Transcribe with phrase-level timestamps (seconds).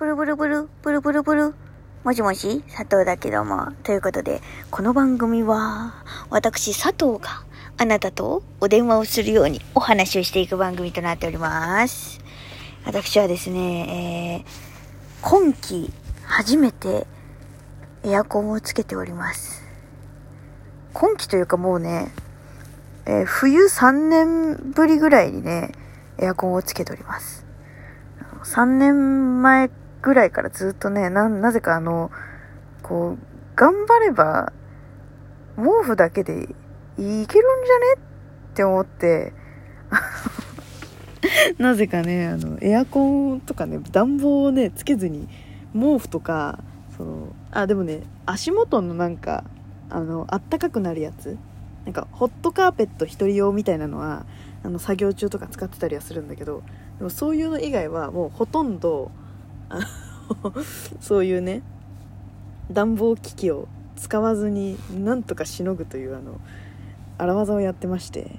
[0.00, 1.54] ブルブルブル、ブルブルブル。
[2.04, 3.72] もしもし、佐藤だけども。
[3.82, 5.92] ということで、この番組は、
[6.30, 7.44] 私佐藤が
[7.76, 12.18] あなたとお電話をするようにお話をしていく番組となっております。
[12.86, 14.44] 私はですね、
[15.20, 15.92] えー、今季
[16.24, 17.06] 初めて
[18.02, 19.62] エアコンをつけております。
[20.94, 22.10] 今季というかもうね、
[23.04, 25.72] えー冬3年ぶりぐらいにね、
[26.16, 27.44] エアコンをつけております。
[28.44, 29.70] 3年前
[30.02, 32.10] ぐらいからずっとね、な、なぜかあの、
[32.82, 34.52] こう、頑張れば、
[35.56, 37.36] 毛布だけでいけるんじゃね
[37.96, 39.32] って思って、
[41.58, 45.28] なぜかね、あの、エアコンとかね、暖房をね、つけずに、
[45.72, 46.58] 毛布とか、
[46.96, 49.44] その、あ、でもね、足元のなんか、
[49.90, 51.36] あの、あったかくなるやつ
[51.84, 54.24] なんか、ホットカーペット一人用みたいなのは、
[54.62, 56.62] あの、作業中とか使ってたりはするんだけど、
[56.98, 59.10] でもそういうの以外はもうほとんど、
[61.00, 61.62] そういうね、
[62.70, 66.40] 暖房機器を使わずになんとかしのぐというあの
[67.18, 68.30] 荒技をやってまして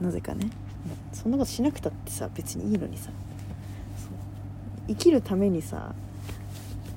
[0.00, 0.50] なぜかね。
[1.12, 3.10] そんなことしなくたってさ別にいいのにさ。
[4.88, 5.94] 生きるためにさ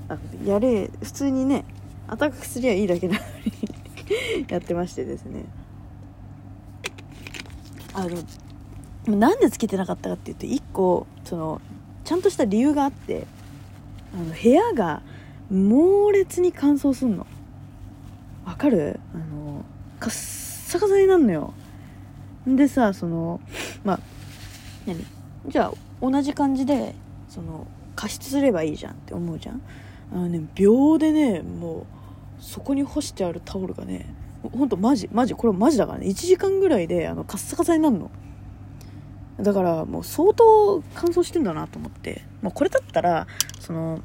[0.07, 1.65] あやれ普通にね
[2.07, 5.45] 暖かくすりゃいいだけなのに やってましてですね。
[7.93, 8.05] あ
[9.07, 11.61] のなんでつけてなかったかっていうと1個その
[12.03, 13.25] ちゃんとした理由があって
[14.13, 15.01] あの部屋が
[15.51, 17.25] 猛烈に乾燥すんの。
[18.45, 18.99] わかる？
[19.13, 19.65] あの
[19.99, 21.53] カッサカサになるのよ。
[22.47, 23.41] でさその
[23.83, 23.99] まあ
[24.85, 25.05] 何？
[25.47, 26.95] じゃあ同じ感じで
[27.27, 29.61] その加湿すればいいじゃんって思うじゃん。
[30.11, 31.85] あのね秒でねもう
[32.43, 34.13] そこに干してあるタオルがね
[34.51, 36.07] ほんとマジマジこれマジだからね。
[36.07, 38.09] 1時間ぐらいであのカッサカサになるの。
[39.41, 43.27] だからもう相当乾燥してんだなと思って、まあ、これだったら
[43.59, 44.01] その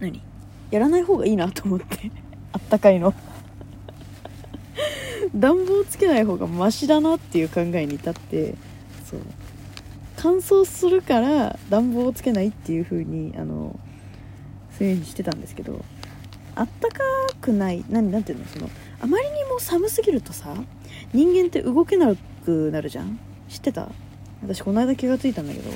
[0.00, 0.22] 何？
[0.70, 2.10] やらない方がいいなと思って。
[2.52, 3.14] あったかいの。
[5.36, 8.54] 暖房つけない方がマシだなっていう考えに至って
[9.04, 9.20] そう。
[10.16, 13.78] 乾燥するから暖房をつけないっていう風にあの
[14.78, 15.84] そういう風にしてたんですけど。
[16.54, 16.98] あったか
[17.40, 18.10] くない何？
[18.10, 18.44] なていうの？
[18.46, 18.68] その
[19.00, 20.54] あまりにも寒すぎるとさ
[21.14, 22.14] 人間って動けな
[22.44, 23.18] くなるじゃん？
[23.48, 23.88] 知ってた？
[24.42, 25.70] 私この間気がついたんだけど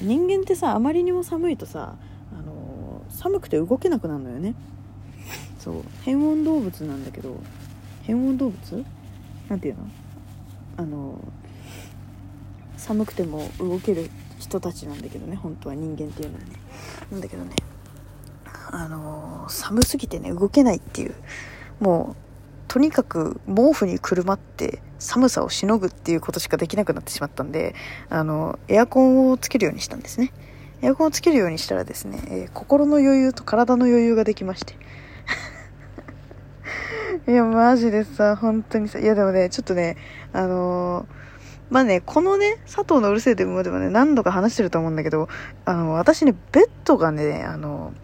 [0.00, 1.96] 人間ってさあまりにも寒いとさ
[2.32, 4.54] あの寒くて動けなくなるのよね。
[5.58, 5.82] そう。
[6.02, 7.36] 変温動物なんだけど
[8.02, 8.84] 変温動物？
[9.48, 9.86] なんていうの？
[10.78, 11.20] あの
[12.76, 15.74] 寒くても動ける人たちなんだけどね本当は。
[15.74, 16.52] 人間っていうのはね。
[17.12, 17.54] なんだけどね。
[18.70, 21.14] あの寒すぎてね動けないっていう。
[21.78, 22.22] もう
[22.68, 27.74] とにかく毛布にくるまって寒さをしのぐっていうことしかできなくなってしまったんで
[28.08, 30.32] あのエアコンをつけるようにしたんですね。
[30.80, 34.74] エアコンをつけるようにしたらですね、えー心の余裕と体の余裕ができまして。
[37.30, 39.96] いやマジでさ本当にさいやでもねちょっとね
[40.32, 41.22] あのー
[41.72, 45.28] まあねこのね佐藤のうるせえでもでもね何度か話してると思うんだけど
[45.64, 47.94] あの私ねベッドがねあの、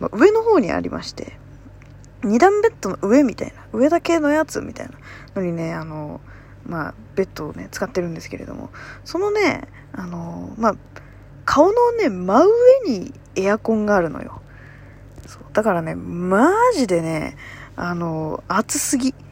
[0.00, 1.38] まあ上の方にありまして
[2.24, 4.94] 二段ベッドの上みたいな上だけのやつみたいな
[5.34, 6.20] のにねあの
[6.66, 8.70] まあベッドをね使ってるんですけれども。
[9.04, 10.76] そのねあのまあ
[11.44, 12.50] 顔のね真上
[12.86, 14.40] にエアコンがあるのよ。
[15.26, 15.42] そう。
[15.52, 17.36] だからねマジでね
[17.76, 19.14] あの暑すぎ。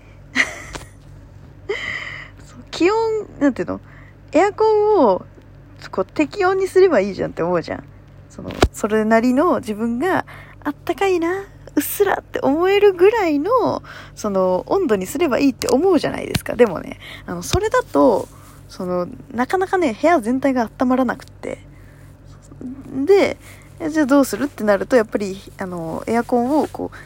[2.70, 2.96] 気温
[3.40, 3.80] なんていうの？
[4.32, 5.24] エアコンを
[5.90, 7.84] こう適温にすればいいじゃんって思うじゃん。
[8.28, 10.26] そのそれなりの自分が
[10.62, 11.44] あったかいな。
[11.76, 13.82] うっすらって思えるぐらいの
[14.14, 16.54] その温度にすればいいって思うじゃないですか。
[16.54, 18.28] でもねあのそれだと
[18.68, 21.58] そのなかなかね部屋全体が温まらなくって。
[23.04, 23.36] で
[23.90, 26.96] じゃあどうするってなるとやっぱりあのエアコンをこう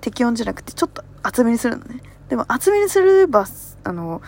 [0.00, 2.00] 適温じゃなくてちょっと厚めにするのね。
[2.28, 3.46] でも厚めにすれば
[3.84, 4.20] あの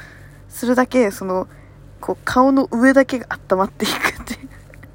[0.48, 1.48] するだけその
[2.00, 4.50] こう顔の上だけが温まっていくっていう。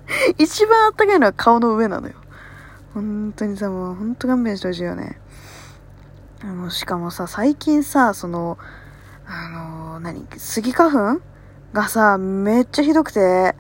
[0.38, 2.14] 一番あったかいのは顔の上なのよ。
[2.96, 5.20] 本当にさもう本当勘弁してほしいよね。
[6.42, 8.58] あのしかもさ最近さその
[9.26, 11.22] あの何スギ花粉
[11.74, 13.54] がさめっちゃひどくて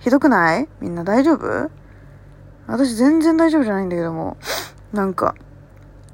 [0.00, 0.68] ひどくない？
[0.80, 1.70] みんな大丈夫？
[2.66, 4.36] 私全然大丈夫じゃないんだけども。
[4.92, 5.34] なんか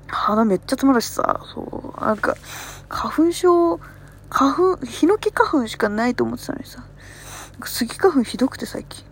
[0.07, 1.41] 鼻めっちゃ詰まるしさ。
[1.53, 2.01] そう。
[2.01, 2.37] なんか
[2.89, 3.81] 花粉症
[4.29, 6.79] 花粉ヒノキ花粉しかないと思ってたのにさ。
[6.79, 6.85] な
[7.59, 9.05] んかスギ花粉ひどくて最近。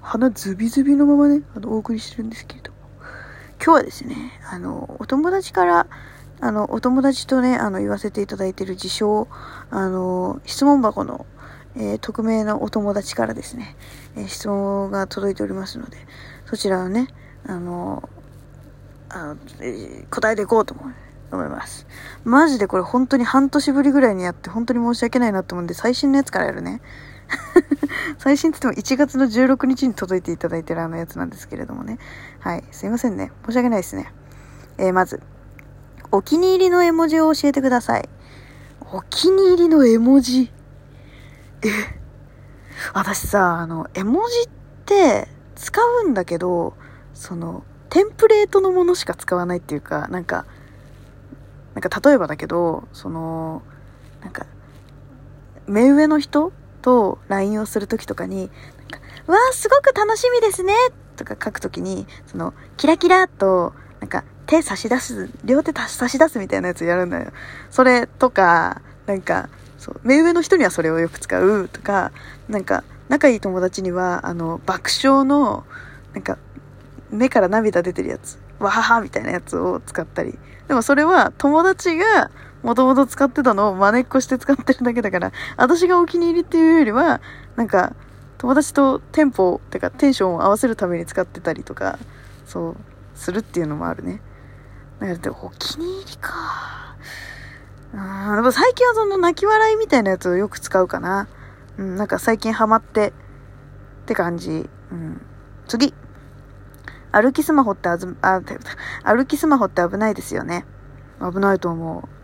[0.00, 2.72] 鼻ズビズビのままねあのお送りしてるんですけれど
[3.66, 4.14] 今日はですね
[4.48, 5.88] あのお友達から
[6.40, 9.26] あのお友達とねあの言わせていただいている自称
[9.70, 11.26] あの質問箱の、
[11.74, 13.74] えー匿名のお友達からですね、
[14.16, 15.96] えー質問が届いておりますので
[16.44, 17.08] そちらをね
[17.44, 18.08] あの、
[19.08, 20.94] あの、えー答えていこうと思う
[21.32, 21.88] 思います。
[22.22, 26.80] マジでこれ本当に半年ぶりぐらいにやって本当に申し訳ないなと思うんで最新のやつからやるね。
[28.18, 31.98] 最新って言っても1月の16日に届いていただいてるあのやつなんですけれどもね。
[32.40, 32.64] はい。
[32.70, 33.32] すいませんね。
[33.46, 34.12] 申し訳ないですね。
[34.78, 35.20] えーまず、
[36.12, 38.08] お気に入りの絵文字を教えてください。
[38.92, 40.52] お気に入りの絵文字？
[41.62, 41.68] え、
[42.94, 44.52] 私さ、あの、絵文字っ
[44.84, 46.74] て使うんだけど、
[47.14, 50.46] その、テンプレートのものしか使わないっていうか、なんか、
[51.74, 53.62] なんか例えばだけど、その、
[54.22, 54.46] なんか、
[55.66, 56.52] 目上の人
[56.86, 60.72] と LINE をするときとかに、なんか、わー、すごく楽しみですね
[61.16, 67.32] とか書くときに、その、キラキラと、なんか、手差し出す、両手差し出すみたいなやつやるんだよ。
[67.72, 69.48] それとか、なんか、
[69.78, 72.12] そう、目上の人にはそれをよく使うとか、
[72.48, 75.64] なんか、仲いい友達には、あの、爆笑の、
[76.14, 76.38] なんか、
[77.10, 80.38] 目から涙出てるやつ、わははみたいなやつを使ったり。
[80.68, 82.30] でもそれは友達が
[82.66, 87.20] もともと使ってたのを真似っこして使ってるだけだから、私がお気に入りっていうよりは、
[87.54, 87.94] なんか、
[88.38, 91.96] 友達とテンポ、てかテンションを合わせるために使ってたりとか、
[92.44, 92.76] そう、
[93.14, 94.20] するっていうのもあるね。
[94.98, 96.32] だからでお気に入りか。
[97.94, 101.28] あーでも最近はその泣き笑いみたいなやつをよく使うかな。
[101.78, 103.12] うん、なんか最近ハマってっ
[104.06, 104.68] て感じ。
[104.90, 105.22] うん。
[105.68, 105.94] 次。
[107.12, 108.40] 歩きスマホってあず、あ、
[109.04, 110.66] 歩きスマホって危ないですよね。
[111.20, 112.15] 危ないと思う。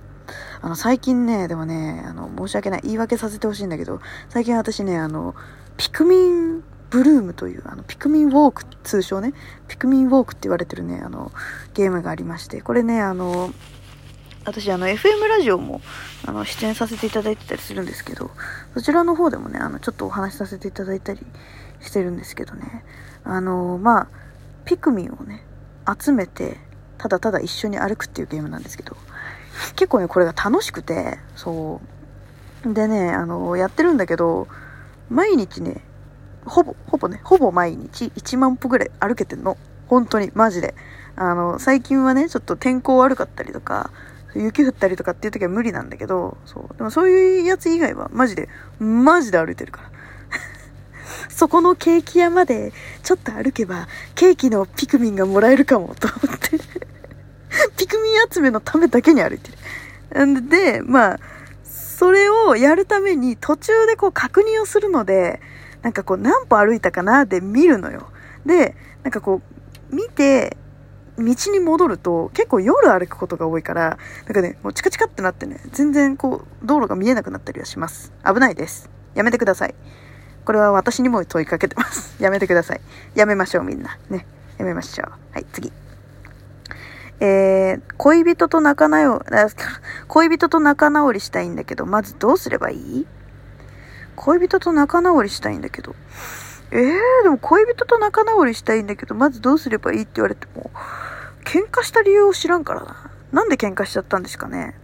[0.60, 2.80] あの、最近ね、でもね、あの、申し訳ない。
[2.84, 5.34] 言い訳させてほしいんだけど、最近私ね、あの、
[5.76, 9.32] ピクミンブルームという、あの、ピクミンウォーク、通称ね、
[9.66, 11.32] ピクミンウォークって言われてるね、あの、
[11.74, 13.52] ゲームがありまして、これね、あの、
[14.44, 15.80] 私、あの、FM ラジオも、
[16.26, 18.30] あの、出演させていただいてたりするんですけど、
[18.74, 21.20] そちらの方でもね、あの、ちょっとお話しさせていただいたり
[21.80, 22.84] してるんですけどね、
[23.24, 24.08] あの、まあ、
[24.64, 25.44] ピクミンをね、
[25.98, 26.58] 集めて、
[26.98, 28.96] ただただ一緒に歩くっていうゲームなんですけど、
[29.76, 31.80] 結構ね、これが楽しくて、そ
[32.64, 32.72] う。
[32.74, 34.48] でね、あの、やってるんだけど、
[35.10, 35.82] 毎日ね、
[36.44, 39.56] ほぼ、ほぼね、ほぼ毎日1万歩ぐらい歩けてんの。
[39.88, 40.74] 本当に、マジで。
[41.16, 43.90] あの、最近はね、ちょっと天候悪かったりとか、
[44.34, 46.76] 雪降ったりとかっていう時は無理なんだけど、そう。
[46.76, 49.90] でもそういうやつ以外は、マジで、マジで歩いてるから。
[51.28, 52.72] そこのケーキ屋まで
[53.02, 56.58] ちょっと歩けばケーキのピクミンがもらえるかもと思って
[57.92, 59.50] ピクミン集めのためだけに歩いて
[60.14, 60.26] る。
[60.26, 61.20] んで、まあ、
[61.64, 65.40] それをやるために途中でこう確認をするので、
[65.82, 68.08] なんかこう何歩歩いたかなで見るのよ。
[68.46, 69.42] で、なんかこ
[69.90, 70.56] う見て、
[71.18, 78.10] 道に戻ると結構夜歩くことが多いから、なんかね、もうチカチカってなってね、全然こう道路が見えなくなったりはします。
[78.24, 78.88] 危ないです。
[79.14, 79.74] やめてください。
[80.46, 82.16] これは私にも問いかけてます。
[82.22, 82.80] やめてください。
[83.14, 83.98] やめましょうみんな。
[84.08, 84.26] ね。
[84.56, 85.12] やめましょう。
[85.34, 85.70] はい、次。
[87.24, 89.24] えー、恋人と仲直り、
[90.08, 93.06] 恋人と仲直りしたいんだけど、まずどうすればいい？
[94.16, 95.94] 恋人と仲直りしたいんだけど。
[96.72, 100.02] えー、でも恋人と仲直りしたいんだけど、まずどうすればいい？
[100.02, 100.72] って言われても、
[101.44, 103.10] 喧嘩した理由を知らんからな。
[103.30, 104.74] なんで喧嘩しちゃったんですかね？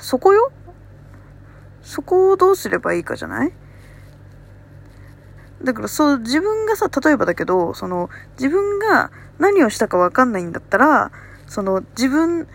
[0.00, 0.52] そこよ？
[1.82, 3.52] そこをどうすればいいかじゃない？
[5.62, 8.08] だからそう、自分がさ、例えばだけど、その、
[8.38, 11.10] 自分が何をしたかわかんないんだったら、
[11.46, 12.46] その、自分、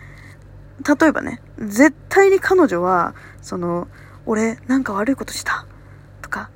[0.86, 3.88] 例えばね、絶対に彼女は、その、
[4.26, 5.66] 俺、なんか悪いことした
[6.22, 6.50] とか、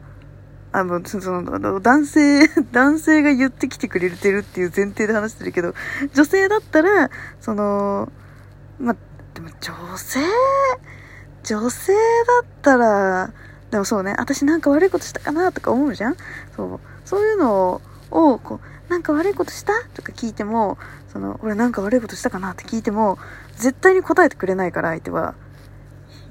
[0.73, 5.75] あの、その、男性、 男性が言ってきてくれてるっていう前提で話してるけど、
[6.15, 8.11] 女性だったら、その、
[8.79, 8.95] ま、
[9.35, 10.21] でも女性、
[11.43, 11.99] 女性だ
[12.43, 13.33] ったら、
[13.71, 16.17] でもそうね、私なんか悪いことしたかなとか思うじゃん
[16.57, 16.81] そう。
[17.05, 19.73] そういうのを、こう、なんか悪いことした？
[19.95, 20.79] とか聞いても、
[21.13, 23.19] その、俺なんか悪いことしたかなって聞いても、
[23.57, 25.35] 絶対に答えてくれないから相手は、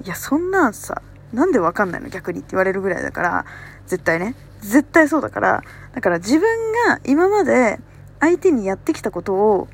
[0.04, 2.08] いや、そんなんさ、なんでわかんないの？
[2.08, 3.44] 逆にって言われるぐらいだから、
[3.86, 4.34] 絶対ね。
[4.60, 5.62] 絶対そうだから、
[5.94, 7.78] だから自分が今まで
[8.20, 9.68] 相手にやってきたことを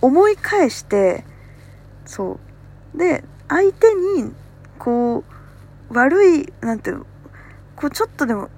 [0.00, 1.24] 思い返して、
[2.06, 2.38] そ
[2.94, 2.98] う。
[2.98, 4.32] で、相手に、
[4.78, 5.24] こ
[5.90, 7.06] う、悪い、なんていうの、
[7.74, 8.48] こうちょっとでも、う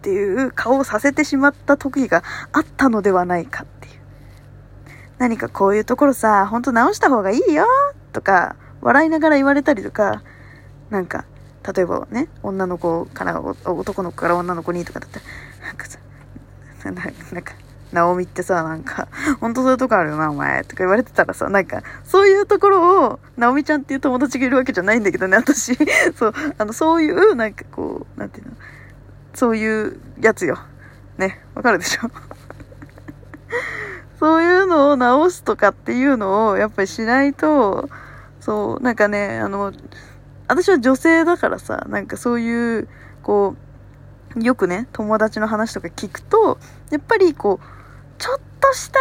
[0.00, 4.00] っていう顔をさせてしまった時があったのではないかっていう。
[5.18, 7.66] 何かこういうところさ、ほんと直した方がいいよ
[8.14, 10.22] とか、笑いながら言われたりとか、
[10.88, 11.26] なんか、
[11.74, 15.98] 例えばね、女の子から男の子から女の子にとかだったら、なんかさ、
[16.84, 17.52] ななんか、
[17.92, 25.76] ナオミってさ、なんか、ほんとそういうとこあるよな、お前、とか言われてたらさ、なんか、そういうところを、ナオミちゃんっていう友達がいるわけじゃないんだけどね、私。
[26.16, 28.52] そう、あの、そういう、なんかこう、なんていうの、
[29.40, 30.58] そういうやつよ。
[31.16, 32.10] ね、わかるでしょ？
[34.20, 37.88] そういうのを直すとかっていうのをやっぱりしないと、
[38.38, 39.72] そう、なんかね、あの、
[40.46, 42.88] 私は女性だからさ、なんかそういう、
[43.22, 43.56] こ
[44.36, 46.58] う、よくね、友達の話とか聞くと、
[46.90, 47.66] やっぱりこう、
[48.18, 48.98] ちょっとした、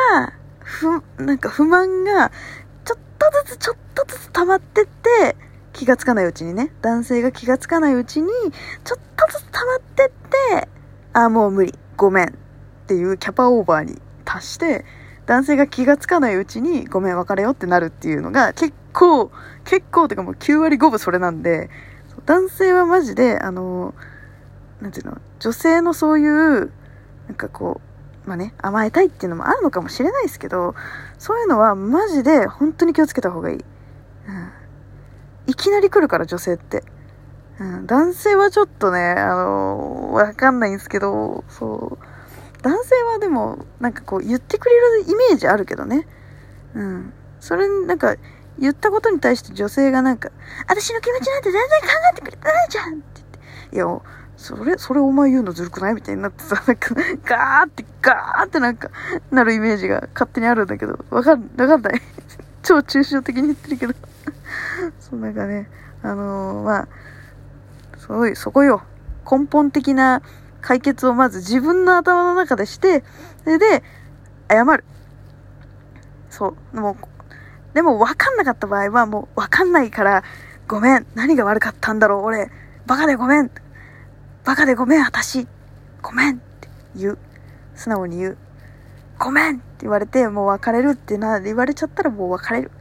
[0.63, 2.31] ふ、なんか不満が、
[2.85, 5.35] ちょっとずつちょっとずつ溜まってって、
[5.79, 8.27] 気がつかないうちにね、男性が気がつかないうちに、
[8.83, 10.67] ちょっとずつ溜まってって、
[11.13, 12.27] あ、もう無理、ごめん。
[12.27, 12.31] っ
[12.85, 14.83] ていうキャパオーバーに達して、
[15.25, 19.31] 男性が気がつかないうちに、ごめん、別れよってなるっていうのが、結構、
[19.63, 21.69] 結構てかもう9割5分それなんで、
[22.25, 23.93] 男性はマジで、あの、
[24.81, 26.73] なんていうの、女性のそういう、
[27.27, 27.79] なんかこ
[28.25, 30.75] う、まあね、甘えたいっていうのもあるのかもしれないですけど、
[31.17, 33.65] そういうのはマジで本当に気をつけた方がいい。
[35.49, 36.83] いきなり来るから女性って。
[37.59, 42.61] うん、男性はちょっとね、あの、わかんないんですけど、そう。
[42.61, 46.07] 男性はでも、なんかこう言ってくれるイメージあるけどね。
[46.75, 47.13] うん。
[47.39, 48.15] それ、なんか、
[48.59, 50.29] 言ったことに対して女性がなんか、
[50.67, 53.27] 私の気持ちなんて全然考えてくれてないじゃんって言っ
[53.71, 53.75] て。
[53.75, 54.01] いや、
[54.37, 56.93] それ、それお前言うのずるくないみたいになってさ、なんか、
[57.25, 58.91] ガーって、ガーってなんか、
[59.31, 62.01] なるイメージが勝手にあるんだけど、わかん、わかんない。
[62.61, 63.93] 超抽象的に言ってるけど。
[64.99, 65.69] そうなんかね、
[66.03, 66.87] あのー、まあ、
[67.97, 68.81] そうい、そこよ。
[69.29, 70.21] 根本的な
[70.61, 73.03] 解決をまず自分の頭の中でして、
[73.43, 73.83] それで、
[74.49, 74.83] 謝る。
[76.29, 76.79] そう。
[76.79, 76.97] も、
[77.73, 80.23] でも分かんなかった場合はもう分かんないから、
[80.67, 81.05] ごめん。
[81.15, 82.51] 何が悪かったんだろう俺。
[82.85, 83.51] バカでごめん。
[84.43, 85.47] バカでごめん、私。
[86.01, 87.17] ごめんって言う。
[87.75, 88.37] 素直に言う。
[89.19, 92.71] ごめんって言われて、もう別れるってな、言われちゃったらもう別れる。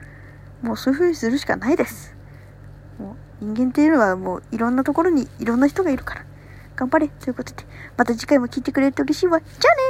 [0.62, 2.14] もうそういうふうにするしかないです。
[2.98, 6.24] もう人間っていうのはもういろんなところにいろんな人がいるから。
[6.78, 7.64] 頑張れということで、
[7.96, 9.40] また次回も聞いてくれると嬉しいわ。
[9.40, 9.82] じゃあね